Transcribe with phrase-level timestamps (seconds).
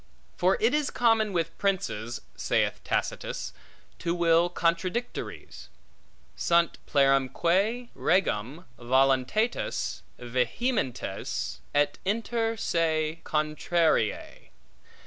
[0.35, 3.53] For it is common with princes (saith Tacitus)
[3.99, 5.69] to will contradictories,
[6.35, 14.49] Sunt plerumque regum voluntates vehementes, et inter se contrariae.